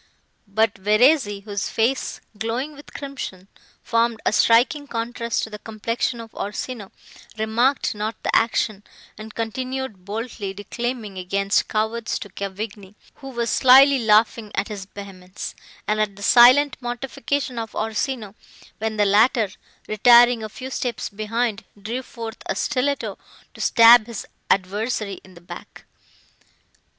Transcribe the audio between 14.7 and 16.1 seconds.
vehemence, and